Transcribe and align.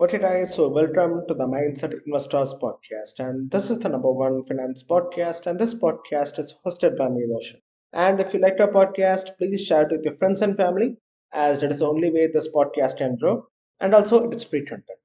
Okay, 0.00 0.16
guys, 0.18 0.54
so 0.54 0.68
welcome 0.68 1.26
to 1.28 1.34
the 1.34 1.46
Mindset 1.46 1.92
Investors 2.06 2.54
podcast. 2.62 3.18
And 3.18 3.50
this 3.50 3.68
is 3.68 3.78
the 3.78 3.90
number 3.90 4.10
one 4.10 4.42
finance 4.46 4.82
podcast. 4.82 5.46
And 5.46 5.58
this 5.58 5.74
podcast 5.74 6.38
is 6.38 6.54
hosted 6.64 6.96
by 6.96 7.10
me, 7.10 7.26
Roshan. 7.30 7.60
And 7.92 8.18
if 8.18 8.32
you 8.32 8.40
like 8.40 8.58
our 8.58 8.68
podcast, 8.68 9.36
please 9.36 9.62
share 9.66 9.82
it 9.82 9.92
with 9.92 10.04
your 10.06 10.14
friends 10.16 10.40
and 10.40 10.56
family, 10.56 10.96
as 11.34 11.60
that 11.60 11.72
is 11.72 11.80
the 11.80 11.88
only 11.88 12.10
way 12.10 12.26
this 12.26 12.48
podcast 12.48 12.96
can 12.96 13.16
grow. 13.16 13.48
And 13.80 13.94
also, 13.94 14.24
it 14.26 14.34
is 14.34 14.44
free 14.44 14.64
content. 14.64 14.98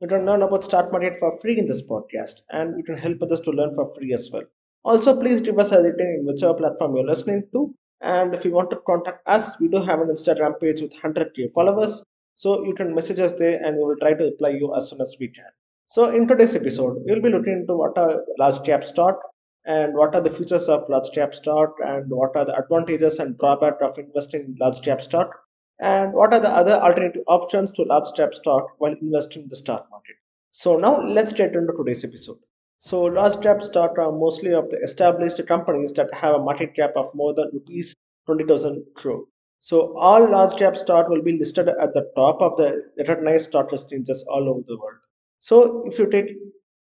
You 0.00 0.08
can 0.08 0.26
learn 0.26 0.42
about 0.42 0.64
stock 0.64 0.92
market 0.92 1.18
for 1.18 1.38
free 1.40 1.58
in 1.58 1.64
this 1.66 1.82
podcast, 1.86 2.42
and 2.50 2.76
you 2.76 2.84
can 2.84 2.98
help 2.98 3.22
others 3.22 3.40
to 3.40 3.50
learn 3.50 3.74
for 3.74 3.92
free 3.94 4.12
as 4.12 4.28
well. 4.30 4.44
Also, 4.84 5.18
please 5.18 5.40
give 5.40 5.58
us 5.58 5.72
a 5.72 5.82
rating 5.82 6.18
in 6.20 6.26
whichever 6.26 6.52
platform 6.54 6.96
you're 6.96 7.06
listening 7.06 7.44
to. 7.52 7.74
And 8.02 8.34
if 8.34 8.44
you 8.44 8.52
want 8.52 8.70
to 8.72 8.76
contact 8.86 9.26
us, 9.26 9.58
we 9.58 9.68
do 9.68 9.80
have 9.82 10.00
an 10.00 10.08
Instagram 10.08 10.60
page 10.60 10.82
with 10.82 10.92
100k 10.92 11.48
followers 11.54 12.02
so 12.42 12.64
you 12.64 12.72
can 12.72 12.94
message 12.94 13.18
us 13.18 13.34
there 13.34 13.60
and 13.64 13.76
we 13.76 13.82
will 13.84 13.96
try 14.00 14.14
to 14.14 14.26
reply 14.26 14.50
you 14.50 14.72
as 14.76 14.88
soon 14.88 15.00
as 15.00 15.16
we 15.18 15.26
can. 15.26 15.50
So 15.88 16.10
in 16.10 16.28
today's 16.28 16.54
episode, 16.54 16.98
we'll 17.04 17.20
be 17.20 17.30
looking 17.30 17.54
into 17.54 17.74
what 17.74 17.98
are 17.98 18.22
large 18.38 18.62
cap 18.62 18.84
stock 18.84 19.18
and 19.64 19.92
what 19.94 20.14
are 20.14 20.20
the 20.20 20.30
features 20.30 20.68
of 20.68 20.88
large 20.88 21.10
cap 21.12 21.34
stock 21.34 21.74
and 21.84 22.04
what 22.08 22.36
are 22.36 22.44
the 22.44 22.56
advantages 22.56 23.18
and 23.18 23.36
drawbacks 23.38 23.82
of 23.82 23.98
investing 23.98 24.42
in 24.42 24.56
large 24.60 24.80
cap 24.82 25.02
stock 25.02 25.32
and 25.80 26.12
what 26.12 26.32
are 26.32 26.38
the 26.38 26.48
other 26.48 26.74
alternative 26.74 27.22
options 27.26 27.72
to 27.72 27.82
large 27.82 28.12
cap 28.16 28.32
stock 28.32 28.68
while 28.78 28.94
investing 29.02 29.42
in 29.42 29.48
the 29.48 29.56
stock 29.56 29.88
market. 29.90 30.14
So 30.52 30.78
now 30.78 31.02
let's 31.02 31.32
get 31.32 31.56
into 31.56 31.72
today's 31.76 32.04
episode. 32.04 32.38
So 32.78 33.02
large 33.02 33.40
cap 33.42 33.64
stock 33.64 33.98
are 33.98 34.12
mostly 34.12 34.54
of 34.54 34.70
the 34.70 34.78
established 34.84 35.44
companies 35.48 35.92
that 35.94 36.14
have 36.14 36.36
a 36.36 36.44
market 36.50 36.76
cap 36.76 36.92
of 36.94 37.12
more 37.16 37.34
than 37.34 37.50
rupees 37.52 37.96
20,000 38.26 38.84
crore. 38.94 39.24
So 39.60 39.96
all 39.98 40.30
large 40.30 40.56
cap 40.56 40.76
stock 40.76 41.08
will 41.08 41.22
be 41.22 41.36
listed 41.36 41.68
at 41.68 41.92
the 41.92 42.10
top 42.14 42.40
of 42.40 42.56
the 42.56 42.82
recognized 42.98 43.46
stock 43.46 43.72
exchanges 43.72 44.24
all 44.28 44.48
over 44.48 44.60
the 44.66 44.78
world. 44.78 44.98
So 45.40 45.84
if 45.86 45.98
you 45.98 46.08
take 46.08 46.36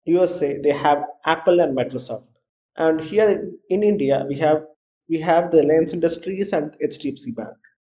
USA, 0.04 0.59
they 0.59 0.73
have 0.73 1.04
Apple 1.24 1.60
and 1.60 1.76
Microsoft, 1.76 2.30
and 2.76 3.01
here 3.01 3.51
in 3.70 3.82
India 3.82 4.24
we 4.28 4.37
have 4.37 4.65
we 5.09 5.18
have 5.20 5.51
the 5.51 5.59
Reliance 5.59 5.95
Industries 5.95 6.52
and 6.52 6.76
HDFC 6.84 7.34
Bank. 7.34 7.56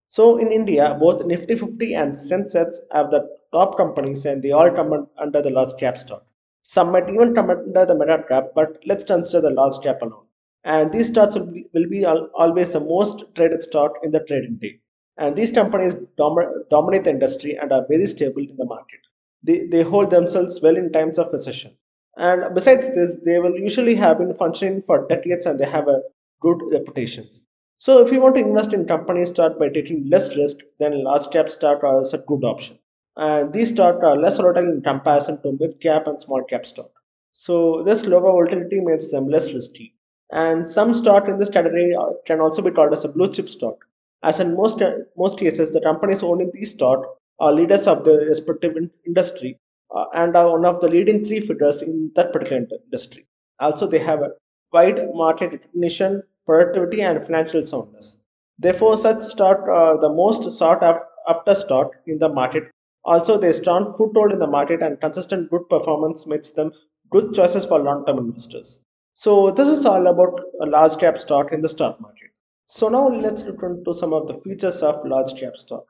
So 0.08 0.38
in 0.38 0.52
India, 0.52 0.96
both 1.00 1.24
Nifty 1.24 1.56
50 1.56 1.94
and 1.94 2.12
Sensex 2.12 2.76
have 2.92 3.10
the 3.10 3.28
top 3.52 3.76
companies, 3.76 4.24
and 4.26 4.42
they 4.42 4.52
all 4.52 4.70
come 4.70 5.08
under 5.18 5.42
the 5.42 5.50
large 5.50 5.76
cap 5.78 5.98
stock. 5.98 6.24
Some 6.62 6.92
might 6.92 7.08
even 7.08 7.34
come 7.34 7.50
under 7.50 7.86
the 7.86 7.94
mega 7.96 8.22
cap, 8.28 8.50
but 8.54 8.80
let's 8.86 9.02
consider 9.02 9.48
the 9.48 9.54
large 9.54 9.80
cap 9.82 10.02
alone 10.02 10.26
and 10.64 10.92
these 10.92 11.08
stocks 11.08 11.34
will 11.34 11.46
be, 11.46 11.66
will 11.72 11.88
be 11.88 12.04
always 12.04 12.72
the 12.72 12.80
most 12.80 13.24
traded 13.34 13.62
stock 13.62 13.92
in 14.02 14.10
the 14.10 14.20
trading 14.20 14.56
day. 14.60 14.78
And 15.16 15.36
these 15.36 15.52
companies 15.52 15.94
dom- 16.16 16.64
dominate 16.70 17.04
the 17.04 17.10
industry 17.10 17.56
and 17.56 17.72
are 17.72 17.86
very 17.88 18.06
stable 18.06 18.42
in 18.42 18.56
the 18.56 18.64
market. 18.64 19.00
They, 19.42 19.66
they 19.66 19.82
hold 19.82 20.10
themselves 20.10 20.60
well 20.62 20.76
in 20.76 20.92
times 20.92 21.18
of 21.18 21.32
recession. 21.32 21.76
And 22.16 22.54
besides 22.54 22.94
this, 22.94 23.16
they 23.24 23.38
will 23.38 23.56
usually 23.58 23.94
have 23.96 24.18
been 24.18 24.34
functioning 24.34 24.82
for 24.82 25.06
decades 25.08 25.46
and 25.46 25.58
they 25.58 25.66
have 25.66 25.88
a 25.88 26.02
good 26.40 26.60
reputations. 26.72 27.46
So 27.78 28.04
if 28.04 28.12
you 28.12 28.20
want 28.20 28.34
to 28.34 28.42
invest 28.42 28.74
in 28.74 28.84
companies 28.84 29.30
start 29.30 29.58
by 29.58 29.68
taking 29.70 30.08
less 30.10 30.36
risk, 30.36 30.58
then 30.78 31.02
large 31.02 31.30
cap 31.30 31.48
stock 31.50 31.80
is 32.02 32.12
a 32.12 32.18
good 32.18 32.44
option. 32.44 32.78
And 33.16 33.52
these 33.52 33.70
stocks 33.70 34.04
are 34.04 34.16
less 34.16 34.36
volatile 34.36 34.70
in 34.70 34.82
comparison 34.82 35.40
to 35.42 35.56
mid 35.58 35.80
cap 35.80 36.06
and 36.06 36.20
small 36.20 36.42
cap 36.44 36.66
stock. 36.66 36.90
So 37.32 37.82
this 37.84 38.04
lower 38.06 38.20
volatility 38.32 38.80
makes 38.80 39.10
them 39.10 39.28
less 39.28 39.52
risky 39.52 39.94
and 40.32 40.68
some 40.68 40.94
stock 40.94 41.28
in 41.28 41.38
this 41.38 41.50
category 41.50 41.94
uh, 41.94 42.10
can 42.26 42.40
also 42.40 42.62
be 42.62 42.70
called 42.70 42.92
as 42.92 43.04
a 43.04 43.08
blue 43.08 43.30
chip 43.32 43.48
stock. 43.48 43.84
As 44.22 44.38
in 44.38 44.54
most 44.54 44.80
uh, 44.82 44.92
most 45.16 45.38
cases, 45.38 45.72
the 45.72 45.80
companies 45.80 46.22
owning 46.22 46.50
these 46.52 46.72
stock 46.72 47.04
are 47.38 47.52
leaders 47.52 47.86
of 47.86 48.04
the 48.04 48.16
respective 48.28 48.76
industry 49.06 49.58
uh, 49.94 50.04
and 50.14 50.36
are 50.36 50.50
one 50.52 50.64
of 50.64 50.80
the 50.80 50.88
leading 50.88 51.24
three 51.24 51.40
figures 51.40 51.82
in 51.82 52.10
that 52.14 52.32
particular 52.32 52.66
industry. 52.84 53.26
Also, 53.58 53.86
they 53.86 53.98
have 53.98 54.20
a 54.22 54.32
wide 54.72 55.08
market 55.14 55.52
recognition, 55.52 56.22
productivity, 56.46 57.02
and 57.02 57.24
financial 57.24 57.64
soundness. 57.64 58.22
Therefore, 58.58 58.98
such 58.98 59.22
stock 59.22 59.60
are 59.68 59.98
the 59.98 60.08
most 60.08 60.50
sought 60.50 60.82
after 61.26 61.54
stock 61.54 61.92
in 62.06 62.18
the 62.18 62.28
market. 62.28 62.70
Also, 63.04 63.38
their 63.38 63.54
strong 63.54 63.94
foothold 63.96 64.32
in 64.32 64.38
the 64.38 64.46
market 64.46 64.82
and 64.82 65.00
consistent 65.00 65.50
good 65.50 65.66
performance 65.70 66.26
makes 66.26 66.50
them 66.50 66.72
good 67.08 67.32
choices 67.32 67.64
for 67.64 67.78
long-term 67.78 68.18
investors. 68.18 68.84
So 69.22 69.50
this 69.50 69.68
is 69.68 69.84
all 69.84 70.06
about 70.06 70.40
a 70.62 70.64
large 70.64 70.96
cap 70.96 71.18
stock 71.20 71.52
in 71.52 71.60
the 71.60 71.68
stock 71.68 72.00
market. 72.00 72.30
So 72.68 72.88
now 72.88 73.06
let's 73.06 73.44
look 73.44 73.62
into 73.62 73.92
some 73.92 74.14
of 74.14 74.26
the 74.26 74.40
features 74.40 74.82
of 74.82 75.04
large 75.04 75.38
cap 75.38 75.58
stock. 75.58 75.84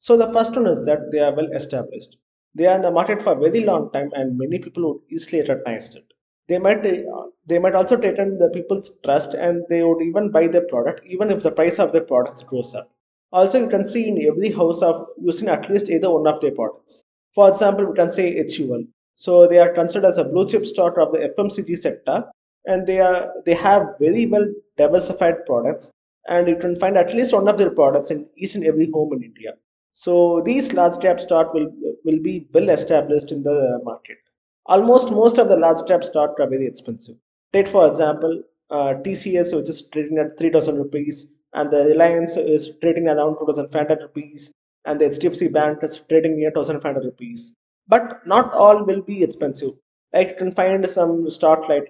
So 0.00 0.18
the 0.18 0.30
first 0.34 0.54
one 0.54 0.66
is 0.66 0.84
that 0.84 1.10
they 1.10 1.20
are 1.20 1.34
well 1.34 1.50
established. 1.54 2.18
They 2.54 2.66
are 2.66 2.76
in 2.76 2.82
the 2.82 2.90
market 2.90 3.22
for 3.22 3.32
a 3.32 3.40
very 3.40 3.60
long 3.60 3.90
time 3.92 4.10
and 4.14 4.36
many 4.36 4.58
people 4.58 4.86
would 4.86 5.00
easily 5.10 5.40
recognize 5.40 5.94
it. 5.94 6.04
They 6.46 6.58
might 6.58 6.84
uh, 6.84 7.28
they 7.46 7.58
might 7.58 7.74
also 7.74 7.96
retain 7.96 8.36
the 8.36 8.50
people's 8.50 8.90
trust 9.02 9.32
and 9.32 9.62
they 9.70 9.82
would 9.82 10.02
even 10.02 10.30
buy 10.30 10.46
their 10.48 10.66
product 10.66 11.06
even 11.06 11.30
if 11.30 11.42
the 11.42 11.52
price 11.52 11.78
of 11.78 11.92
their 11.92 12.04
products 12.12 12.42
goes 12.42 12.74
up. 12.74 12.90
Also, 13.32 13.60
you 13.60 13.70
can 13.70 13.86
see 13.86 14.08
in 14.08 14.26
every 14.26 14.50
house 14.50 14.82
of 14.82 15.06
using 15.22 15.48
at 15.48 15.70
least 15.70 15.88
either 15.88 16.10
one 16.10 16.26
of 16.26 16.38
their 16.42 16.52
products. 16.52 17.02
For 17.34 17.48
example, 17.48 17.86
we 17.86 17.94
can 17.94 18.10
say 18.10 18.46
HUL. 18.46 18.84
So 19.16 19.48
they 19.48 19.58
are 19.58 19.72
considered 19.72 20.08
as 20.08 20.18
a 20.18 20.24
blue 20.24 20.46
chip 20.46 20.66
stock 20.66 20.98
of 20.98 21.12
the 21.12 21.32
FMCG 21.34 21.78
sector 21.78 22.24
and 22.66 22.86
they 22.86 23.00
are 23.00 23.32
they 23.46 23.54
have 23.54 23.94
very 24.00 24.26
well 24.26 24.46
diversified 24.76 25.44
products 25.46 25.92
and 26.28 26.48
you 26.48 26.56
can 26.56 26.76
find 26.78 26.96
at 26.96 27.14
least 27.14 27.32
one 27.32 27.48
of 27.48 27.58
their 27.58 27.70
products 27.70 28.10
in 28.10 28.26
each 28.36 28.54
and 28.54 28.64
every 28.64 28.90
home 28.90 29.12
in 29.12 29.22
India. 29.22 29.52
So 29.92 30.40
these 30.40 30.72
large 30.72 30.98
cap 31.00 31.20
stock 31.20 31.52
will 31.54 31.70
will 32.04 32.20
be 32.20 32.48
well 32.52 32.70
established 32.70 33.32
in 33.32 33.42
the 33.42 33.80
market. 33.84 34.18
Almost 34.66 35.10
most 35.10 35.38
of 35.38 35.48
the 35.48 35.56
large 35.56 35.86
cap 35.86 36.04
stock 36.04 36.38
are 36.40 36.48
very 36.48 36.66
expensive. 36.66 37.16
Take 37.52 37.68
for 37.68 37.86
example 37.86 38.42
uh, 38.70 38.94
TCS 39.04 39.54
which 39.54 39.68
is 39.68 39.88
trading 39.88 40.18
at 40.18 40.38
3000 40.38 40.76
rupees 40.76 41.28
and 41.52 41.70
the 41.70 41.84
Reliance 41.84 42.36
is 42.36 42.72
trading 42.82 43.08
around 43.08 43.36
2500 43.36 44.02
rupees 44.02 44.52
and 44.86 45.00
the 45.00 45.06
HDFC 45.06 45.48
Bank 45.48 45.78
is 45.82 46.00
trading 46.08 46.36
near 46.36 46.50
1500 46.50 47.04
rupees. 47.04 47.54
But 47.86 48.26
not 48.26 48.52
all 48.52 48.84
will 48.84 49.02
be 49.02 49.22
expensive. 49.22 49.72
Like 50.12 50.28
you 50.30 50.36
can 50.36 50.52
find 50.52 50.88
some 50.88 51.30
stock 51.30 51.68
like 51.68 51.86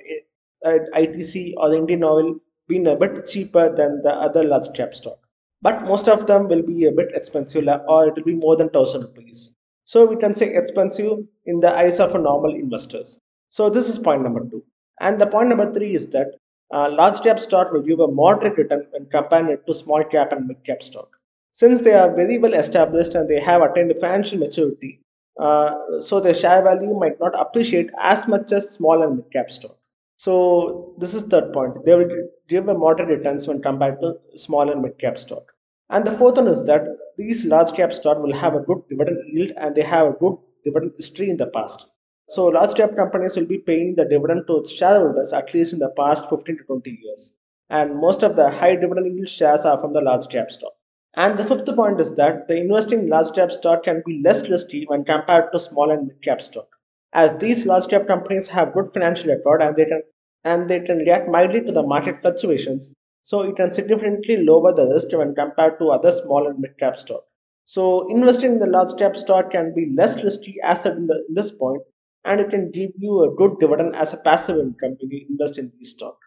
ITC 0.64 1.54
or 1.56 1.70
the 1.70 1.76
Indian 1.76 2.04
Oil 2.04 2.36
being 2.68 2.86
a 2.86 2.96
bit 2.96 3.26
cheaper 3.26 3.74
than 3.74 4.02
the 4.02 4.14
other 4.14 4.44
large 4.44 4.72
cap 4.74 4.94
stock. 4.94 5.18
But 5.62 5.84
most 5.84 6.08
of 6.08 6.26
them 6.26 6.48
will 6.48 6.62
be 6.62 6.86
a 6.86 6.92
bit 6.92 7.10
expensive 7.14 7.68
or 7.88 8.08
it 8.08 8.16
will 8.16 8.24
be 8.24 8.34
more 8.34 8.56
than 8.56 8.66
1000 8.66 9.02
rupees. 9.02 9.56
So 9.84 10.06
we 10.06 10.16
can 10.16 10.34
say 10.34 10.54
expensive 10.54 11.18
in 11.46 11.60
the 11.60 11.76
eyes 11.76 12.00
of 12.00 12.14
a 12.14 12.18
normal 12.18 12.54
investors. 12.54 13.20
So 13.50 13.68
this 13.68 13.88
is 13.88 13.98
point 13.98 14.22
number 14.22 14.40
two. 14.40 14.64
And 15.00 15.20
the 15.20 15.26
point 15.26 15.48
number 15.48 15.72
three 15.72 15.94
is 15.94 16.08
that 16.10 16.28
uh, 16.72 16.90
large 16.90 17.20
cap 17.22 17.38
stock 17.38 17.72
will 17.72 17.82
give 17.82 18.00
a 18.00 18.08
moderate 18.08 18.56
return 18.56 18.86
when 18.90 19.06
compared 19.06 19.66
to 19.66 19.74
small 19.74 20.02
cap 20.04 20.32
and 20.32 20.46
mid 20.46 20.64
cap 20.64 20.82
stock. 20.82 21.08
Since 21.52 21.82
they 21.82 21.92
are 21.92 22.14
very 22.14 22.38
well 22.38 22.54
established 22.54 23.14
and 23.14 23.28
they 23.28 23.40
have 23.40 23.62
attained 23.62 23.94
financial 24.00 24.38
maturity, 24.38 25.00
uh, 25.38 26.00
so 26.00 26.20
their 26.20 26.34
share 26.34 26.62
value 26.62 26.98
might 26.98 27.20
not 27.20 27.38
appreciate 27.38 27.90
as 28.00 28.26
much 28.26 28.52
as 28.52 28.70
small 28.70 29.02
and 29.02 29.16
mid 29.16 29.30
cap 29.32 29.50
stock. 29.50 29.76
So 30.24 30.94
this 30.96 31.12
is 31.12 31.24
third 31.24 31.52
point. 31.52 31.84
They 31.84 31.94
will 31.94 32.10
give 32.48 32.68
a 32.68 32.78
moderate 32.78 33.10
returns 33.10 33.46
when 33.46 33.60
compared 33.60 34.00
to 34.00 34.14
small 34.36 34.70
and 34.70 34.80
mid 34.80 34.98
cap 34.98 35.18
stock. 35.18 35.52
And 35.90 36.02
the 36.06 36.12
fourth 36.12 36.36
one 36.36 36.48
is 36.48 36.64
that 36.64 36.86
these 37.18 37.44
large 37.44 37.72
cap 37.74 37.92
stock 37.92 38.22
will 38.22 38.32
have 38.32 38.54
a 38.54 38.60
good 38.60 38.80
dividend 38.88 39.18
yield 39.30 39.52
and 39.58 39.74
they 39.74 39.82
have 39.82 40.06
a 40.06 40.18
good 40.18 40.38
dividend 40.64 40.94
history 40.96 41.28
in 41.28 41.36
the 41.36 41.48
past. 41.48 41.90
So 42.30 42.46
large 42.46 42.72
cap 42.74 42.96
companies 42.96 43.36
will 43.36 43.44
be 43.44 43.58
paying 43.58 43.96
the 43.96 44.06
dividend 44.06 44.46
to 44.46 44.60
its 44.60 44.72
shareholders 44.72 45.34
at 45.34 45.52
least 45.52 45.74
in 45.74 45.78
the 45.78 45.90
past 45.90 46.30
15 46.30 46.56
to 46.56 46.64
20 46.64 46.98
years. 47.02 47.36
And 47.68 47.96
most 47.96 48.22
of 48.22 48.34
the 48.34 48.48
high 48.48 48.76
dividend 48.76 49.14
yield 49.14 49.28
shares 49.28 49.66
are 49.66 49.78
from 49.78 49.92
the 49.92 50.00
large 50.00 50.28
cap 50.28 50.50
stock. 50.50 50.72
And 51.12 51.38
the 51.38 51.44
fifth 51.44 51.76
point 51.76 52.00
is 52.00 52.14
that 52.14 52.48
the 52.48 52.56
investing 52.56 53.00
in 53.00 53.08
large 53.10 53.32
cap 53.34 53.52
stock 53.52 53.82
can 53.82 54.02
be 54.06 54.22
less 54.24 54.48
risky 54.48 54.84
when 54.86 55.04
compared 55.04 55.52
to 55.52 55.60
small 55.60 55.90
and 55.90 56.06
mid 56.06 56.22
cap 56.22 56.40
stock 56.40 56.68
as 57.14 57.38
these 57.38 57.64
large 57.64 57.86
cap 57.88 58.06
companies 58.08 58.48
have 58.48 58.74
good 58.74 58.92
financial 58.92 59.28
record 59.28 59.62
and 59.62 59.76
they 59.76 59.84
can 59.84 60.02
and 60.44 60.68
they 60.68 60.80
can 60.80 60.98
react 60.98 61.28
mildly 61.28 61.60
to 61.62 61.72
the 61.72 61.82
market 61.82 62.20
fluctuations. 62.20 62.94
So 63.22 63.40
it 63.42 63.56
can 63.56 63.72
significantly 63.72 64.44
lower 64.44 64.72
the 64.72 64.86
risk 64.86 65.12
when 65.12 65.34
compared 65.34 65.78
to 65.78 65.90
other 65.90 66.12
small 66.12 66.46
and 66.46 66.58
mid 66.58 66.78
cap 66.78 66.98
stock. 66.98 67.24
So 67.66 68.08
investing 68.10 68.52
in 68.52 68.58
the 68.58 68.66
large 68.66 68.96
cap 68.98 69.16
stock 69.16 69.50
can 69.50 69.74
be 69.74 69.92
less 69.96 70.22
risky 70.22 70.56
asset 70.62 70.96
in, 70.96 71.06
the, 71.06 71.24
in 71.28 71.34
this 71.34 71.50
point 71.50 71.82
and 72.24 72.40
it 72.40 72.50
can 72.50 72.70
give 72.70 72.90
you 72.98 73.24
a 73.24 73.34
good 73.34 73.58
dividend 73.58 73.96
as 73.96 74.12
a 74.12 74.18
passive 74.18 74.58
income 74.58 74.96
when 75.00 75.10
you 75.10 75.26
invest 75.30 75.58
in 75.58 75.72
these 75.78 75.90
stock. 75.90 76.18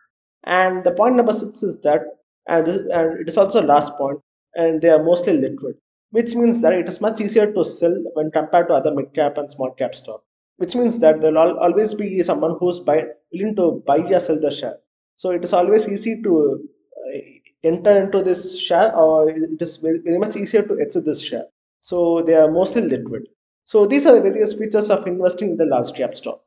And 0.45 0.83
the 0.83 0.91
point 0.91 1.15
number 1.15 1.33
six 1.33 1.61
is 1.61 1.79
that 1.81 2.01
and, 2.47 2.65
this, 2.65 2.77
and 2.91 3.19
it 3.19 3.27
is 3.27 3.37
also 3.37 3.61
last 3.61 3.93
point 3.97 4.19
and 4.55 4.81
they 4.81 4.89
are 4.89 5.03
mostly 5.03 5.37
liquid 5.37 5.75
which 6.11 6.35
means 6.35 6.61
that 6.61 6.73
it 6.73 6.87
is 6.87 7.01
much 7.01 7.19
easier 7.19 7.51
to 7.51 7.63
sell 7.65 7.95
when 8.13 8.31
compared 8.31 8.67
to 8.67 8.73
other 8.73 8.93
mid 8.93 9.13
cap 9.13 9.37
and 9.37 9.51
small 9.51 9.71
cap 9.71 9.93
stock 9.93 10.23
which 10.57 10.75
means 10.75 10.99
that 10.99 11.21
there 11.21 11.31
will 11.31 11.59
always 11.59 11.93
be 11.93 12.21
someone 12.21 12.57
who's 12.59 12.79
buy, 12.79 13.05
willing 13.31 13.55
to 13.55 13.83
buy 13.85 13.99
or 13.99 14.19
sell 14.19 14.39
the 14.39 14.51
share. 14.51 14.77
So 15.15 15.31
it 15.31 15.43
is 15.43 15.53
always 15.53 15.87
easy 15.87 16.21
to 16.21 16.67
uh, 17.15 17.19
enter 17.63 18.03
into 18.03 18.21
this 18.21 18.59
share 18.59 18.95
or 18.95 19.29
it 19.29 19.61
is 19.61 19.77
very, 19.77 20.17
much 20.17 20.35
easier 20.35 20.63
to 20.63 20.79
exit 20.79 21.05
this 21.05 21.23
share. 21.23 21.45
So 21.81 22.21
they 22.23 22.33
are 22.33 22.51
mostly 22.51 22.81
liquid. 22.81 23.27
So 23.65 23.85
these 23.85 24.05
are 24.05 24.15
the 24.15 24.21
various 24.21 24.53
features 24.53 24.89
of 24.89 25.07
investing 25.07 25.51
in 25.51 25.57
the 25.57 25.65
large 25.65 25.93
cap 25.93 26.15
stock. 26.15 26.41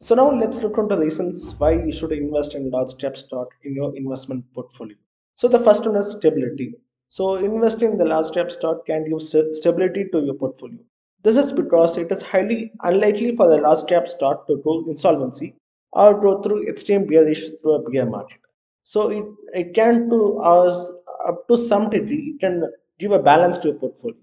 So 0.00 0.14
now 0.14 0.30
let's 0.32 0.62
look 0.62 0.78
into 0.78 0.96
the 0.96 1.02
reasons 1.02 1.54
why 1.58 1.72
you 1.72 1.92
should 1.92 2.12
invest 2.12 2.54
in 2.54 2.70
large 2.70 2.96
cap 2.98 3.16
stock 3.16 3.48
in 3.64 3.74
your 3.74 3.94
investment 3.96 4.44
portfolio. 4.54 4.96
So 5.36 5.48
the 5.48 5.60
first 5.60 5.86
one 5.86 5.96
is 5.96 6.12
stability. 6.12 6.74
So 7.10 7.36
investing 7.36 7.92
in 7.92 7.98
the 7.98 8.04
large 8.04 8.30
cap 8.32 8.50
stock 8.50 8.86
can 8.86 9.08
give 9.08 9.20
stability 9.20 10.06
to 10.12 10.20
your 10.20 10.34
portfolio. 10.34 10.78
This 11.22 11.36
is 11.36 11.52
because 11.52 11.96
it 11.96 12.10
is 12.10 12.22
highly 12.22 12.72
unlikely 12.82 13.36
for 13.36 13.48
the 13.48 13.58
large 13.58 13.86
cap 13.86 14.08
stock 14.08 14.46
to 14.46 14.56
go 14.64 14.84
insolvency 14.88 15.54
or 15.92 16.20
go 16.20 16.40
through 16.42 16.68
extreme 16.68 17.06
bearish 17.06 17.48
through 17.62 17.74
a 17.74 17.90
bear 17.90 18.06
market. 18.06 18.40
So 18.84 19.10
it, 19.10 19.24
it 19.54 19.74
can 19.74 20.08
to 20.10 20.38
us 20.38 20.92
up 21.26 21.46
to 21.48 21.58
some 21.58 21.90
degree 21.90 22.34
it 22.34 22.40
can 22.40 22.62
give 22.98 23.12
a 23.12 23.18
balance 23.18 23.58
to 23.58 23.68
your 23.68 23.78
portfolio. 23.78 24.16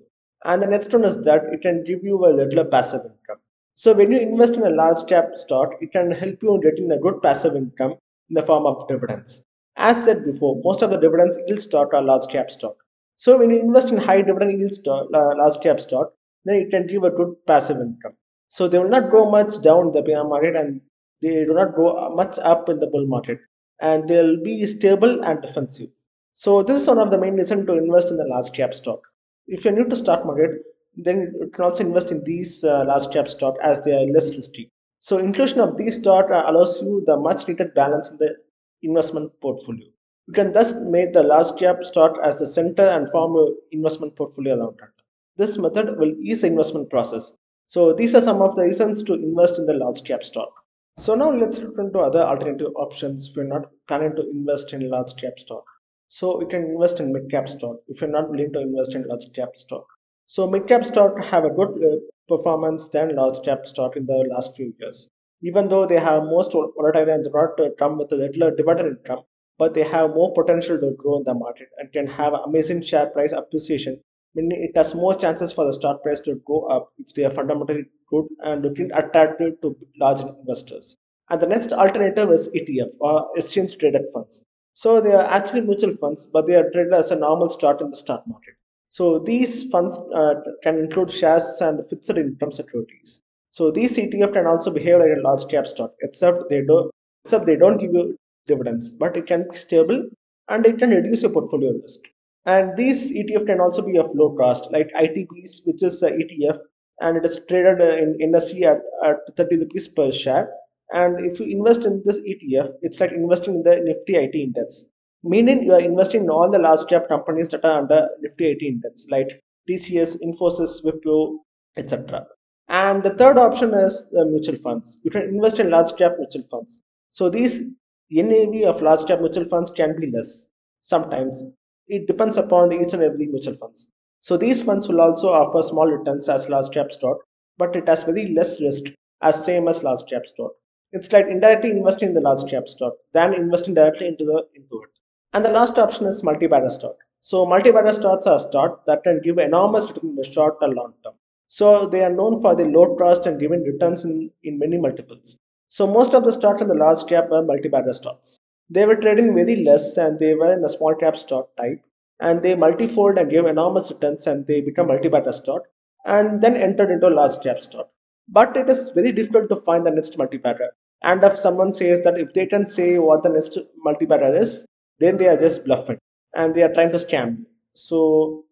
And 0.46 0.62
the 0.62 0.68
next 0.68 0.94
one 0.94 1.04
is 1.04 1.22
that 1.24 1.44
it 1.52 1.62
can 1.62 1.84
give 1.84 2.04
you 2.04 2.24
a 2.26 2.36
regular 2.36 2.66
passive 2.66 3.02
income. 3.02 3.42
So 3.76 3.94
when 3.94 4.12
you 4.12 4.20
invest 4.20 4.56
in 4.56 4.64
a 4.64 4.70
large 4.72 5.06
cap 5.08 5.30
stock, 5.36 5.74
it 5.82 5.92
can 5.92 6.12
help 6.12 6.42
you 6.42 6.56
in 6.56 6.62
getting 6.62 6.92
a 6.92 7.00
good 7.00 7.22
passive 7.22 7.56
income 7.56 7.92
in 8.30 8.34
the 8.34 8.44
form 8.44 8.66
of 8.66 8.88
dividends. 8.88 9.44
As 9.76 10.04
said 10.04 10.26
before, 10.26 10.60
most 10.64 10.82
of 10.82 10.90
the 10.90 10.98
dividends 10.98 11.38
yield 11.46 11.60
stock 11.62 11.94
are 11.94 12.02
large 12.02 12.28
cap 12.30 12.50
stock. 12.50 12.76
So 13.18 13.38
when 13.38 13.52
you 13.52 13.60
invest 13.60 13.92
in 13.92 13.98
high 13.98 14.24
dividend 14.24 14.60
yield 14.60 14.74
stock, 14.74 15.08
uh, 15.14 15.36
large 15.38 15.60
cap 15.62 15.80
stock, 15.80 16.14
then 16.48 16.56
it 16.58 16.70
can 16.70 16.88
give 16.88 17.04
a 17.04 17.12
good 17.12 17.34
passive 17.46 17.78
income. 17.78 18.14
So 18.50 18.68
they 18.68 18.80
will 18.80 18.90
not 18.90 19.12
go 19.12 19.30
much 19.30 19.62
down 19.62 19.92
the 19.92 20.02
bear 20.02 20.24
market 20.24 20.56
and 20.56 20.82
they 21.22 21.46
do 21.46 21.54
not 21.54 21.76
go 21.76 22.14
much 22.16 22.38
up 22.40 22.70
in 22.70 22.80
the 22.80 22.88
bull 22.88 23.06
market 23.06 23.40
and 23.82 24.08
they'll 24.08 24.42
be 24.42 24.66
stable 24.66 25.24
and 25.24 25.42
defensive. 25.42 25.90
So 26.34 26.64
this 26.64 26.82
is 26.82 26.88
one 26.88 27.00
of 27.00 27.12
the 27.12 27.18
main 27.18 27.36
reasons 27.36 27.66
to 27.66 27.78
invest 27.78 28.10
in 28.10 28.18
the 28.18 28.26
large 28.26 28.52
cap 28.52 28.74
stock. 28.74 29.02
If 29.48 29.66
you're 29.66 29.74
new 29.74 29.88
to 29.90 29.96
stock 29.96 30.26
market, 30.26 30.52
then 30.96 31.34
you 31.40 31.50
can 31.54 31.66
also 31.66 31.84
invest 31.84 32.12
in 32.12 32.24
these 32.24 32.64
uh, 32.64 32.86
large 32.86 33.12
cap 33.12 33.28
stock 33.28 33.56
as 33.64 33.82
they 33.82 33.94
are 33.94 34.12
less 34.12 34.36
risky. 34.36 34.72
So 35.00 35.18
inclusion 35.18 35.60
of 35.60 35.78
these 35.78 35.96
stock 35.96 36.30
uh, 36.32 36.44
allows 36.48 36.82
you 36.82 37.04
the 37.06 37.18
much 37.18 37.48
needed 37.48 37.74
balance 37.74 38.12
in 38.12 38.18
the 38.18 38.36
investment 38.82 39.32
portfolio. 39.42 39.88
You 40.28 40.34
can 40.34 40.52
thus 40.52 40.74
make 40.74 41.14
the 41.14 41.24
large 41.24 41.58
cap 41.58 41.84
stock 41.84 42.18
as 42.24 42.40
the 42.40 42.48
center 42.48 42.86
and 42.86 43.10
form 43.10 43.34
your 43.34 43.54
investment 43.72 44.16
portfolio 44.16 44.58
around 44.58 44.80
it. 44.82 44.97
This 45.38 45.58
method 45.60 46.00
will 46.00 46.16
ease 46.20 46.42
the 46.42 46.48
investment 46.48 46.90
process. 46.90 47.38
So 47.68 47.94
these 47.94 48.16
are 48.16 48.22
some 48.22 48.42
of 48.42 48.56
the 48.56 48.64
reasons 48.64 49.04
to 49.04 49.14
invest 49.14 49.60
in 49.60 49.68
the 49.68 49.74
large 49.74 50.04
cap 50.04 50.24
stock. 50.24 50.52
So 50.98 51.14
now 51.14 51.30
let's 51.30 51.60
look 51.60 51.78
into 51.78 52.00
other 52.00 52.22
alternative 52.22 52.72
options 52.76 53.30
if 53.30 53.36
you're 53.36 53.46
not 53.46 53.70
planning 53.88 54.16
to 54.16 54.28
invest 54.28 54.74
in 54.74 54.90
large 54.90 55.16
cap 55.16 55.38
stock. 55.38 55.64
So 56.10 56.42
you 56.42 56.48
can 56.48 56.64
invest 56.64 57.00
in 57.00 57.14
mid 57.14 57.30
cap 57.30 57.48
stock 57.48 57.76
if 57.88 58.02
you're 58.02 58.10
not 58.10 58.32
willing 58.32 58.52
to 58.54 58.62
invest 58.62 58.96
in 58.96 59.08
large 59.08 59.32
cap 59.36 59.50
stock. 59.58 59.86
So 60.26 60.48
mid 60.48 60.66
cap 60.66 60.84
stock 60.86 61.22
have 61.26 61.46
a 61.46 61.52
good 61.52 61.84
uh, 61.86 61.98
performance 62.28 62.88
than 62.88 63.16
large 63.16 63.44
cap 63.44 63.68
stock 63.68 63.96
in 63.96 64.08
the 64.08 64.28
last 64.34 64.56
few 64.56 64.74
years. 64.80 65.12
Even 65.44 65.68
though 65.68 65.86
they 65.86 66.00
have 66.00 66.24
most 66.24 66.54
volatile 66.54 67.10
and 67.10 67.24
do 67.24 67.30
not 67.32 67.60
uh, 67.60 67.70
come 67.78 68.00
with 68.00 68.12
a 68.12 68.18
regular 68.18 68.56
dividend 68.56 68.98
income, 68.98 69.22
but 69.60 69.76
they 69.76 69.84
have 69.84 70.16
more 70.16 70.34
potential 70.34 70.80
to 70.80 70.96
grow 70.98 71.18
in 71.18 71.26
the 71.26 71.34
market 71.36 71.68
and 71.78 71.94
can 71.94 72.08
have 72.08 72.34
amazing 72.34 72.82
share 72.82 73.06
price 73.06 73.34
appreciation 73.34 74.02
meaning 74.38 74.64
it 74.64 74.78
has 74.78 74.94
more 74.96 75.16
chances 75.16 75.52
for 75.52 75.66
the 75.66 75.74
stock 75.74 76.04
price 76.04 76.22
to 76.22 76.36
go 76.46 76.68
up 76.68 76.92
if 77.00 77.14
they 77.16 77.26
are 77.26 77.32
fundamentally 77.32 77.86
good 78.10 78.26
and 78.44 78.62
looking 78.62 78.92
attractive 78.94 79.60
to 79.62 79.76
large 80.00 80.22
investors. 80.22 80.96
And 81.30 81.42
the 81.42 81.48
next 81.48 81.74
alternative 81.74 82.30
is 82.30 82.48
ETF 82.50 82.94
or 83.02 83.28
exchange 83.36 83.78
traded 83.78 84.04
funds. 84.14 84.46
So 84.76 85.02
they 85.02 85.12
are 85.12 85.26
actually 85.26 85.62
mutual 85.62 85.98
funds, 85.98 86.28
but 86.28 86.46
they 86.46 86.54
are 86.54 86.70
traded 86.70 86.94
as 86.94 87.10
a 87.10 87.16
normal 87.16 87.50
stock 87.50 87.82
in 87.82 87.90
the 87.90 87.98
stock 87.98 88.24
market. 88.28 88.54
So 88.92 89.20
these 89.20 89.64
funds 89.72 90.00
uh, 90.16 90.36
can 90.64 90.78
include 90.78 91.12
shares 91.12 91.58
and 91.60 91.88
fixed 91.90 92.10
income 92.12 92.52
securities. 92.52 93.24
So 93.50 93.72
these 93.72 93.98
ETF 93.98 94.34
can 94.34 94.46
also 94.46 94.70
behave 94.72 95.00
like 95.00 95.18
a 95.18 95.22
large 95.22 95.48
cap 95.50 95.66
stock, 95.66 95.94
except 96.02 96.50
they 96.50 96.62
don't 96.62 96.92
except 97.26 97.48
they 97.48 97.56
don't 97.56 97.80
give 97.80 97.94
you 97.94 98.16
dividends, 98.46 98.92
but 98.92 99.18
it 99.18 99.26
can 99.26 99.48
be 99.50 99.58
stable 99.58 100.04
and 100.48 100.66
it 100.66 100.78
can 100.78 100.92
reduce 100.92 101.24
your 101.24 101.32
portfolio 101.32 101.74
risk. 101.82 102.02
And 102.48 102.78
these 102.78 103.12
ETF 103.12 103.46
can 103.46 103.60
also 103.60 103.82
be 103.82 103.98
of 103.98 104.16
low 104.16 104.34
cost, 104.38 104.72
like 104.72 104.90
ITBEES, 104.98 105.66
which 105.66 105.84
is 105.84 106.02
a 106.02 106.12
ETF, 106.12 106.60
and 107.02 107.18
it 107.18 107.26
is 107.26 107.42
traded 107.50 107.82
in 107.82 108.32
NSE 108.32 108.62
at, 108.64 108.80
at 109.06 109.36
30 109.36 109.58
rupees 109.58 109.90
per 109.90 110.10
share. 110.14 110.50
And 110.94 111.20
if 111.30 111.42
you 111.42 111.48
invest 111.48 111.84
in 111.84 112.02
this 112.06 112.22
ETF, 112.22 112.72
it's 112.82 113.02
like 113.02 113.12
investing 113.12 113.56
in 113.56 113.64
the 113.64 113.76
Nifty 113.82 114.16
IT 114.16 114.34
index, 114.34 114.86
meaning 115.24 115.64
you 115.64 115.74
are 115.74 115.82
investing 115.82 116.24
in 116.24 116.30
all 116.30 116.50
the 116.50 116.58
large 116.58 116.88
cap 116.88 117.10
companies 117.10 117.50
that 117.50 117.66
are 117.66 117.80
under 117.80 118.08
Nifty 118.22 118.46
IT 118.52 118.62
index, 118.62 119.06
like 119.12 119.44
TCS, 119.70 120.16
Infosys, 120.24 120.82
Wipro, 120.86 121.40
etc. 121.76 122.26
And 122.70 123.04
the 123.04 123.10
third 123.10 123.38
option 123.38 123.74
is 123.74 124.08
mutual 124.14 124.56
funds. 124.56 125.02
You 125.04 125.12
can 125.12 125.24
invest 125.24 125.60
in 125.60 125.70
large 125.70 125.94
cap 125.98 126.14
mutual 126.18 126.48
funds. 126.50 126.84
So 127.10 127.30
these 127.30 127.64
NAV 128.10 128.64
of 128.64 128.82
large 128.82 129.06
cap 129.06 129.20
mutual 129.20 129.46
funds 129.46 129.70
can 129.70 130.00
be 130.00 130.10
less 130.10 130.50
sometimes 130.80 131.44
it 131.88 132.08
depends 132.08 132.38
upon 132.38 132.72
each 132.74 132.94
and 132.94 133.04
every 133.04 133.28
mutual 133.28 133.56
funds. 133.56 133.92
So 134.22 134.38
these 134.38 134.62
funds 134.62 134.88
will 134.88 135.02
also 135.02 135.30
offer 135.30 135.62
small 135.62 135.88
returns 135.88 136.28
as 136.30 136.50
large 136.50 136.72
cap 136.72 136.92
stock, 136.92 137.18
but 137.58 137.76
it 137.76 137.88
has 137.88 138.04
very 138.04 138.34
less 138.34 138.62
risk 138.62 138.84
as 139.22 139.44
same 139.44 139.68
as 139.68 139.84
large 139.84 140.06
cap 140.10 140.26
stock. 140.26 140.52
It's 140.92 141.12
like 141.12 141.28
indirectly 141.28 141.72
investing 141.72 142.10
in 142.10 142.14
the 142.14 142.22
large 142.22 142.50
cap 142.50 142.68
stock 142.68 142.94
than 143.14 143.34
investing 143.34 143.74
directly 143.74 144.08
into 144.08 144.26
the 144.26 144.46
into 144.56 144.84
it. 144.84 144.90
And 145.34 145.44
the 145.44 145.52
last 145.52 145.78
option 145.78 146.08
is 146.08 146.24
multi-bagger 146.24 146.70
stock. 146.70 146.96
So 147.22 147.46
multi-bagger 147.46 147.94
stocks 147.94 148.28
are 148.28 148.40
stock 148.40 148.86
that 148.86 149.04
can 149.04 149.22
give 149.22 149.38
enormous 149.38 149.88
return 149.88 150.12
in 150.12 150.16
the 150.16 150.24
short 150.24 150.58
and 150.62 150.74
long 150.74 150.94
term. 151.04 151.14
So 151.50 151.86
they 151.86 152.04
are 152.04 152.14
known 152.14 152.42
for 152.42 152.56
the 152.56 152.66
low 152.66 152.96
trust 152.98 153.26
and 153.26 153.40
giving 153.40 153.64
returns 153.64 154.06
in, 154.06 154.32
in 154.44 154.60
many 154.60 154.78
multiples. 154.78 155.38
So 155.70 155.88
most 155.88 156.14
of 156.14 156.24
the 156.24 156.32
stocks 156.32 156.62
in 156.62 156.68
the 156.68 156.74
large 156.74 157.06
cap 157.06 157.32
are 157.32 157.44
multi-bagger 157.44 157.94
stocks. 157.94 158.40
They 158.70 158.86
were 158.86 158.96
trading 158.96 159.34
very 159.36 159.64
less 159.64 159.98
and 159.98 160.20
they 160.20 160.36
were 160.36 160.52
in 160.52 160.64
a 160.64 160.70
small 160.70 160.96
cap 160.96 161.18
stock 161.18 161.56
type 161.56 161.82
and 162.20 162.42
they 162.42 162.56
multifold 162.56 163.18
and 163.18 163.30
gave 163.30 163.46
enormous 163.46 163.92
returns 163.92 164.28
and 164.28 164.46
they 164.46 164.62
become 164.62 164.88
multi-bagger 164.88 165.32
stock 165.32 165.64
and 166.06 166.42
then 166.42 166.58
entered 166.58 166.92
into 166.92 167.08
a 167.08 167.18
large 167.18 167.40
cap 167.42 167.62
stock. 167.62 167.90
But 168.28 168.58
it 168.58 168.70
is 168.70 168.90
very 168.90 169.12
difficult 169.12 169.50
to 169.50 169.56
find 169.56 169.86
the 169.86 169.92
next 169.92 170.18
multi-bagger. 170.18 170.72
And 171.04 171.24
if 171.24 171.40
someone 171.40 171.72
says 171.72 172.02
that 172.04 172.20
if 172.20 172.34
they 172.34 172.46
can 172.46 172.66
say 172.66 172.98
what 172.98 173.24
the 173.24 173.30
next 173.30 173.58
multi-bagger 173.84 174.36
is, 174.36 174.66
then 175.00 175.18
they 175.18 175.28
are 175.28 175.38
just 175.38 175.64
bluffing 175.64 176.00
and 176.36 176.54
they 176.54 176.64
are 176.64 176.74
trying 176.74 176.92
to 176.92 176.98
scam. 176.98 177.46
So 177.74 178.44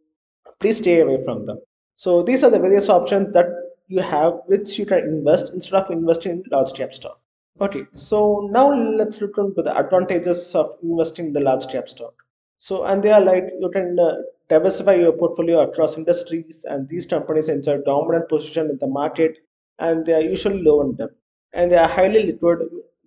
please 0.60 0.78
stay 0.78 1.02
away 1.02 1.24
from 1.26 1.46
them. 1.46 1.60
So 1.98 2.24
these 2.24 2.44
are 2.44 2.50
the 2.50 2.60
various 2.60 2.90
options 2.90 3.34
that 3.34 3.48
you 3.88 4.02
have 4.02 4.40
which 4.46 4.80
you 4.80 4.86
can 4.86 5.00
invest 5.00 5.54
instead 5.54 5.82
of 5.82 5.92
investing 5.92 6.32
in 6.34 6.44
large 6.52 6.74
cap 6.74 6.94
stock. 6.94 7.20
Okay, 7.62 7.86
so 7.94 8.50
now 8.52 8.74
let's 8.74 9.22
return 9.22 9.56
to 9.56 9.62
the 9.62 9.78
advantages 9.78 10.54
of 10.56 10.78
investing 10.84 11.28
in 11.28 11.34
the 11.34 11.40
large 11.40 11.66
cap 11.70 11.88
stock. 11.88 12.14
So, 12.60 12.84
and 12.84 13.02
they 13.02 13.12
are 13.12 13.22
like 13.22 13.46
you 13.62 13.70
can 13.70 13.98
uh, 13.98 14.16
diversify 14.50 14.96
your 14.96 15.14
portfolio 15.14 15.62
across 15.62 15.96
industries, 15.96 16.66
and 16.70 16.90
these 16.90 17.06
companies 17.06 17.48
enjoy 17.48 17.78
dominant 17.86 18.28
position 18.28 18.70
in 18.70 18.78
the 18.80 18.88
market, 18.88 19.38
and 19.80 20.06
they 20.06 20.14
are 20.14 20.22
usually 20.22 20.62
low 20.64 20.82
in 20.82 20.96
debt, 20.96 21.12
and 21.54 21.72
they 21.72 21.78
are 21.78 21.88
highly 21.88 22.24
liquid 22.24 22.60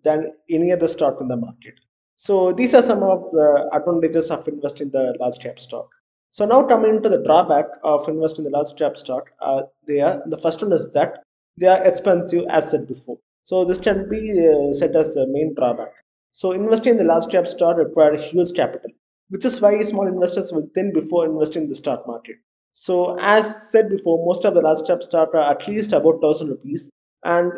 than 0.02 0.32
any 0.48 0.72
other 0.72 0.88
stock 0.88 1.20
in 1.20 1.28
the 1.28 1.36
market. 1.36 1.74
So, 2.16 2.50
these 2.50 2.72
are 2.72 2.82
some 2.82 3.02
of 3.02 3.30
the 3.32 3.68
advantages 3.74 4.30
of 4.30 4.48
investing 4.48 4.86
in 4.86 4.92
the 4.92 5.14
large 5.20 5.38
cap 5.40 5.60
stock. 5.60 5.90
So, 6.30 6.46
now 6.46 6.62
coming 6.62 7.02
to 7.02 7.08
the 7.10 7.22
drawback 7.22 7.66
of 7.84 8.08
investing 8.08 8.46
in 8.46 8.52
the 8.52 8.56
large 8.56 8.74
cap 8.76 8.96
stock, 8.96 9.28
uh, 9.42 9.64
they 9.86 10.00
are 10.00 10.22
the 10.24 10.38
first 10.38 10.62
one 10.62 10.72
is 10.72 10.90
that 10.92 11.22
they 11.58 11.66
are 11.66 11.84
expensive, 11.84 12.46
as 12.48 12.70
said 12.70 12.88
before 12.88 13.18
so 13.48 13.64
this 13.64 13.78
can 13.78 14.06
be 14.10 14.20
uh, 14.46 14.70
set 14.74 14.94
as 14.94 15.14
the 15.14 15.26
main 15.26 15.54
drawback. 15.54 15.92
So 16.32 16.52
investing 16.52 16.92
in 16.92 16.98
the 16.98 17.04
large 17.04 17.28
cap 17.30 17.46
stock 17.48 17.78
required 17.78 18.20
huge 18.20 18.52
capital, 18.54 18.90
which 19.30 19.46
is 19.46 19.58
why 19.62 19.80
small 19.80 20.06
investors 20.06 20.52
will 20.52 20.68
think 20.74 20.92
before 20.92 21.24
investing 21.24 21.62
in 21.62 21.68
the 21.70 21.74
stock 21.74 22.06
market. 22.06 22.36
So 22.74 23.16
as 23.20 23.70
said 23.70 23.88
before, 23.88 24.26
most 24.26 24.44
of 24.44 24.52
the 24.52 24.60
large 24.60 24.86
cap 24.86 25.02
stock 25.02 25.30
are 25.32 25.50
at 25.50 25.66
least 25.66 25.94
about 25.94 26.20
thousand 26.20 26.48
rupees, 26.48 26.90
and 27.24 27.52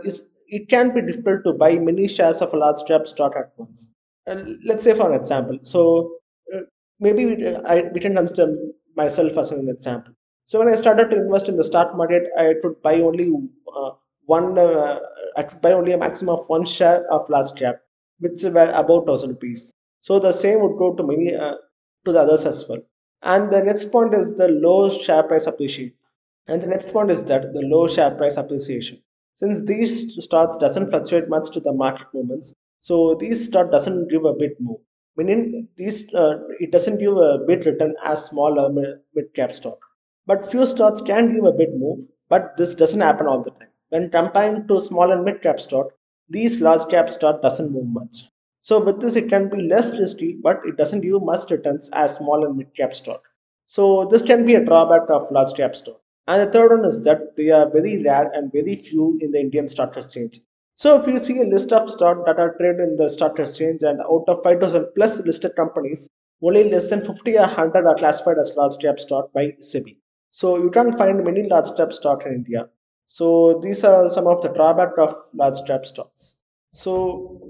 it 0.46 0.68
can 0.68 0.94
be 0.94 1.02
difficult 1.02 1.42
to 1.46 1.54
buy 1.54 1.74
many 1.74 2.06
shares 2.06 2.40
of 2.40 2.54
a 2.54 2.56
large 2.56 2.84
cap 2.86 3.08
stock 3.08 3.34
at 3.36 3.50
once. 3.56 3.92
And 4.26 4.60
let's 4.64 4.84
say 4.84 4.94
for 4.94 5.10
an 5.10 5.18
example, 5.18 5.58
so 5.62 6.12
uh, 6.54 6.60
maybe 7.00 7.26
we, 7.26 7.56
I, 7.56 7.90
we 7.92 7.98
can 7.98 8.14
consider 8.14 8.56
myself 8.94 9.36
as 9.36 9.50
an 9.50 9.68
example. 9.68 10.14
So 10.44 10.60
when 10.60 10.68
I 10.68 10.76
started 10.76 11.10
to 11.10 11.16
invest 11.16 11.48
in 11.48 11.56
the 11.56 11.64
stock 11.64 11.96
market, 11.96 12.28
I 12.38 12.54
could 12.62 12.80
buy 12.80 13.00
only 13.00 13.32
uh, 13.74 13.90
one 14.36 14.58
uh, 14.58 14.98
I 15.36 15.42
could 15.44 15.60
buy 15.60 15.72
only 15.72 15.92
a 15.92 15.98
maximum 15.98 16.36
of 16.38 16.48
one 16.48 16.64
share 16.64 17.00
of 17.12 17.28
large 17.30 17.54
cap, 17.56 17.80
which 18.20 18.42
were 18.44 18.72
about 18.82 19.06
thousand 19.06 19.30
rupees. 19.30 19.72
So 20.00 20.18
the 20.18 20.32
same 20.32 20.60
would 20.62 20.78
go 20.78 20.94
to 20.94 21.02
many 21.02 21.34
uh, 21.34 21.56
to 22.04 22.12
the 22.12 22.20
others 22.20 22.46
as 22.46 22.66
well. 22.68 22.80
And 23.22 23.50
the 23.52 23.60
next 23.62 23.90
point 23.92 24.14
is 24.14 24.34
the 24.34 24.48
low 24.48 24.90
share 24.90 25.22
price 25.22 25.46
appreciation. 25.46 25.94
And 26.48 26.62
the 26.62 26.66
next 26.66 26.88
point 26.92 27.10
is 27.10 27.22
that 27.24 27.52
the 27.54 27.60
low 27.60 27.86
share 27.88 28.10
price 28.10 28.36
appreciation. 28.36 29.02
Since 29.34 29.62
these 29.64 30.22
stocks 30.24 30.56
doesn't 30.58 30.90
fluctuate 30.90 31.28
much 31.28 31.50
to 31.52 31.60
the 31.60 31.72
market 31.72 32.06
movements, 32.12 32.54
so 32.80 33.14
these 33.14 33.44
stock 33.46 33.70
doesn't 33.70 34.08
give 34.10 34.24
a 34.26 34.34
big 34.34 34.52
move. 34.60 34.80
Meaning 35.16 35.68
these 35.76 36.12
uh, 36.14 36.38
it 36.58 36.72
doesn't 36.72 36.98
give 36.98 37.16
a 37.16 37.38
big 37.46 37.64
return 37.66 37.94
as 38.04 38.24
small 38.26 38.52
mid 39.14 39.34
cap 39.34 39.52
stock. 39.52 39.78
But 40.26 40.50
few 40.50 40.66
stocks 40.66 41.00
can 41.00 41.34
give 41.34 41.44
a 41.44 41.52
big 41.52 41.74
move 41.74 42.06
But 42.28 42.56
this 42.56 42.74
doesn't 42.74 43.00
happen 43.00 43.26
all 43.26 43.42
the 43.42 43.50
time. 43.50 43.69
When 43.90 44.10
comparing 44.10 44.66
to 44.66 44.80
small 44.80 45.12
and 45.12 45.24
mid 45.24 45.42
cap 45.42 45.60
stock, 45.60 45.92
these 46.28 46.60
large 46.60 46.88
cap 46.88 47.10
stock 47.10 47.42
doesn't 47.42 47.72
move 47.72 47.86
much. 47.86 48.28
So 48.60 48.82
with 48.82 49.00
this, 49.00 49.16
it 49.16 49.28
can 49.28 49.48
be 49.48 49.62
less 49.62 49.98
risky, 49.98 50.38
but 50.42 50.60
it 50.64 50.76
doesn't 50.76 51.00
give 51.02 51.22
much 51.22 51.50
returns 51.50 51.90
as 51.92 52.16
small 52.16 52.44
and 52.44 52.56
mid 52.56 52.74
cap 52.76 52.94
stock. 52.94 53.22
So 53.66 54.06
this 54.06 54.22
can 54.22 54.44
be 54.44 54.54
a 54.54 54.64
drawback 54.64 55.10
of 55.10 55.30
large 55.30 55.54
cap 55.54 55.76
stock. 55.76 56.00
And 56.26 56.40
the 56.40 56.52
third 56.52 56.70
one 56.70 56.84
is 56.84 57.02
that 57.02 57.36
they 57.36 57.50
are 57.50 57.68
very 57.68 58.02
rare 58.02 58.30
and 58.32 58.52
very 58.52 58.76
few 58.76 59.18
in 59.20 59.32
the 59.32 59.40
Indian 59.40 59.68
stock 59.68 59.96
exchange. 59.96 60.40
So 60.76 61.00
if 61.00 61.06
you 61.06 61.18
see 61.18 61.40
a 61.40 61.44
list 61.44 61.72
of 61.72 61.90
stock 61.90 62.24
that 62.26 62.38
are 62.38 62.54
traded 62.58 62.80
in 62.80 62.96
the 62.96 63.10
stock 63.10 63.38
exchange 63.38 63.82
and 63.82 64.00
out 64.00 64.24
of 64.28 64.42
5000 64.42 64.86
plus 64.94 65.20
listed 65.26 65.56
companies, 65.56 66.08
only 66.42 66.70
less 66.70 66.88
than 66.88 67.04
50 67.04 67.36
or 67.36 67.40
100 67.40 67.86
are 67.86 67.96
classified 67.96 68.38
as 68.38 68.54
large 68.56 68.78
cap 68.80 68.98
stock 69.00 69.32
by 69.32 69.52
SEBI. 69.60 69.96
So 70.30 70.56
you 70.58 70.70
can't 70.70 70.96
find 70.96 71.24
many 71.24 71.48
large 71.48 71.74
cap 71.76 71.92
stock 71.92 72.24
in 72.24 72.34
India. 72.34 72.68
So 73.12 73.58
these 73.60 73.82
are 73.82 74.08
some 74.08 74.28
of 74.28 74.40
the 74.40 74.50
drawback 74.50 74.96
of 74.96 75.16
large 75.34 75.60
cap 75.66 75.84
stocks. 75.84 76.36
So, 76.72 77.40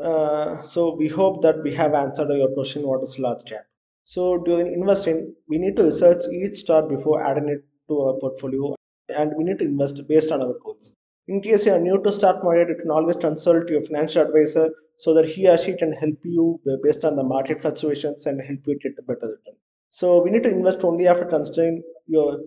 uh, 0.00 0.62
so 0.62 0.94
we 0.94 1.08
hope 1.08 1.42
that 1.42 1.64
we 1.64 1.74
have 1.74 1.94
answered 1.94 2.28
your 2.30 2.54
question. 2.54 2.86
What 2.86 3.02
is 3.02 3.18
large 3.18 3.44
cap? 3.44 3.64
So 4.04 4.38
during 4.38 4.72
investing, 4.72 5.34
we 5.48 5.58
need 5.58 5.76
to 5.78 5.82
research 5.82 6.22
each 6.32 6.58
stock 6.58 6.88
before 6.88 7.26
adding 7.26 7.48
it 7.48 7.64
to 7.88 7.98
our 8.02 8.20
portfolio, 8.20 8.76
and 9.08 9.32
we 9.36 9.42
need 9.42 9.58
to 9.58 9.64
invest 9.64 10.00
based 10.06 10.30
on 10.30 10.42
our 10.42 10.54
goals. 10.62 10.94
In 11.26 11.40
case 11.40 11.66
you 11.66 11.72
are 11.72 11.80
new 11.80 12.00
to 12.04 12.12
stock 12.12 12.44
market, 12.44 12.68
you 12.68 12.76
can 12.76 12.92
always 12.92 13.16
consult 13.16 13.68
your 13.68 13.82
financial 13.82 14.22
advisor 14.22 14.70
so 14.96 15.12
that 15.14 15.24
he 15.24 15.48
or 15.48 15.58
she 15.58 15.76
can 15.76 15.92
help 15.92 16.18
you 16.22 16.60
based 16.84 17.04
on 17.04 17.16
the 17.16 17.24
market 17.24 17.60
fluctuations 17.60 18.26
and 18.26 18.40
help 18.40 18.60
you 18.64 18.78
get 18.78 18.92
a 18.96 19.02
better 19.02 19.26
return. 19.26 19.58
So 19.90 20.22
we 20.22 20.30
need 20.30 20.44
to 20.44 20.50
invest 20.50 20.84
only 20.84 21.08
after 21.08 21.24
considering 21.24 21.82
your 22.06 22.38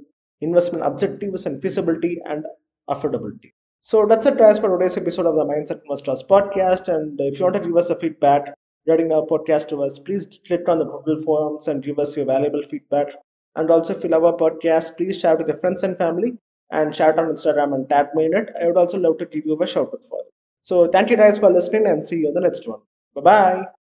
investment 0.43 0.83
objectives 0.85 1.45
and 1.45 1.61
feasibility 1.61 2.19
and 2.25 2.45
affordability. 2.89 3.53
So 3.83 4.05
that's 4.05 4.25
it 4.25 4.37
guys 4.37 4.59
for 4.59 4.69
today's 4.77 4.97
episode 4.97 5.25
of 5.25 5.35
the 5.35 5.45
Mindset 5.45 5.81
Investors 5.83 6.23
podcast. 6.29 6.87
And 6.93 7.19
if 7.19 7.39
you 7.39 7.45
want 7.45 7.55
to 7.55 7.61
give 7.61 7.75
us 7.77 7.89
a 7.89 7.95
feedback 7.95 8.53
regarding 8.85 9.11
our 9.11 9.23
podcast 9.25 9.69
to 9.69 9.83
us, 9.83 9.99
please 9.99 10.39
click 10.47 10.67
on 10.69 10.79
the 10.79 10.85
Google 10.85 11.21
Forms 11.21 11.67
and 11.67 11.83
give 11.83 11.99
us 11.99 12.15
your 12.17 12.25
valuable 12.25 12.63
feedback. 12.69 13.07
And 13.55 13.69
also, 13.69 13.95
if 13.95 14.03
you 14.03 14.09
love 14.09 14.23
our 14.23 14.33
podcast, 14.37 14.97
please 14.97 15.19
share 15.19 15.33
it 15.33 15.39
with 15.39 15.47
your 15.47 15.57
friends 15.59 15.83
and 15.83 15.97
family 15.97 16.37
and 16.71 16.95
share 16.95 17.11
it 17.11 17.19
on 17.19 17.25
Instagram 17.27 17.75
and 17.75 17.89
tag 17.89 18.07
me 18.15 18.25
in 18.25 18.35
it. 18.35 18.49
I 18.61 18.67
would 18.67 18.77
also 18.77 18.97
love 18.97 19.17
to 19.19 19.25
give 19.25 19.45
you 19.45 19.61
a 19.61 19.67
shout 19.67 19.87
out 19.93 20.03
for 20.09 20.19
it. 20.19 20.33
So 20.61 20.87
thank 20.87 21.09
you 21.09 21.17
guys 21.17 21.37
for 21.37 21.51
listening 21.51 21.87
and 21.87 22.05
see 22.05 22.17
you 22.19 22.29
in 22.29 22.33
the 22.33 22.41
next 22.41 22.67
one. 22.67 22.79
Bye 23.15 23.21
bye. 23.21 23.82